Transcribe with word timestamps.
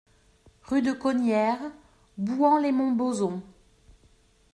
Rue 0.63 0.81
de 0.81 0.93
Cognières, 0.93 1.61
Bouhans-lès-Montbozon 2.17 3.43